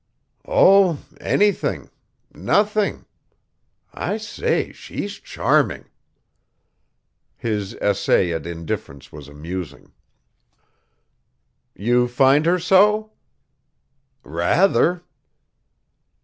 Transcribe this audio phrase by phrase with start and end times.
[0.47, 1.91] "Oh, anything
[2.33, 3.05] nothing.
[3.93, 5.85] I say, she's charming."
[7.37, 9.91] His essay at indifference was amusing.
[11.75, 13.11] "You find her so?"
[14.23, 15.03] "Rather."